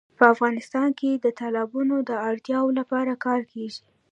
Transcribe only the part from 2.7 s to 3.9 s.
لپاره کار کېږي.